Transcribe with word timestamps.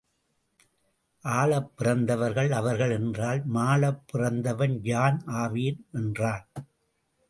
ஆளப் 1.25 1.77
பிறந்தவர்கள் 1.77 2.51
அவர்கள் 2.51 2.91
என்றால் 2.91 3.45
மாளப் 3.45 4.03
பிறந்தவன் 4.07 4.79
யான் 4.83 5.21
ஆவேன் 5.25 5.85
என்றான். 5.93 6.47